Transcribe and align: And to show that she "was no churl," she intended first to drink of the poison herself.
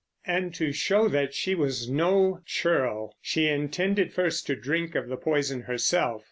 And 0.25 0.51
to 0.55 0.71
show 0.71 1.07
that 1.09 1.35
she 1.35 1.53
"was 1.53 1.87
no 1.87 2.39
churl," 2.47 3.15
she 3.21 3.47
intended 3.47 4.11
first 4.11 4.47
to 4.47 4.55
drink 4.55 4.95
of 4.95 5.07
the 5.09 5.15
poison 5.15 5.61
herself. 5.67 6.19